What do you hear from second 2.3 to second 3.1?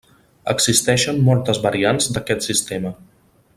sistema.